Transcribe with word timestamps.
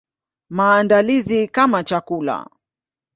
Maandalizi 0.49 1.47
kama 1.47 1.83
chakula. 1.83 2.47